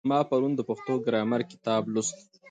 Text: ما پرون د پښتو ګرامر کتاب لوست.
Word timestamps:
ما 0.09 0.19
پرون 0.29 0.51
د 0.55 0.61
پښتو 0.69 0.93
ګرامر 1.07 1.41
کتاب 1.51 1.83
لوست. 1.93 2.17